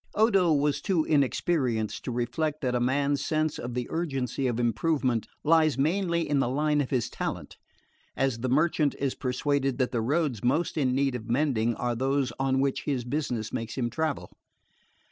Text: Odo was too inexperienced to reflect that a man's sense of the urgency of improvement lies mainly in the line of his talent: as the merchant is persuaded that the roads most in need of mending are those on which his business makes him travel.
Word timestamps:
Odo 0.15 0.51
was 0.51 0.81
too 0.81 1.05
inexperienced 1.05 2.03
to 2.05 2.11
reflect 2.11 2.61
that 2.61 2.73
a 2.73 2.79
man's 2.79 3.23
sense 3.23 3.59
of 3.59 3.75
the 3.75 3.85
urgency 3.91 4.47
of 4.47 4.59
improvement 4.59 5.27
lies 5.43 5.77
mainly 5.77 6.27
in 6.27 6.39
the 6.39 6.49
line 6.49 6.81
of 6.81 6.89
his 6.89 7.07
talent: 7.07 7.57
as 8.17 8.39
the 8.39 8.49
merchant 8.49 8.95
is 8.97 9.13
persuaded 9.13 9.77
that 9.77 9.91
the 9.91 10.01
roads 10.01 10.43
most 10.43 10.75
in 10.75 10.95
need 10.95 11.13
of 11.13 11.29
mending 11.29 11.75
are 11.75 11.93
those 11.95 12.33
on 12.39 12.59
which 12.59 12.85
his 12.85 13.03
business 13.03 13.53
makes 13.53 13.75
him 13.77 13.91
travel. 13.91 14.31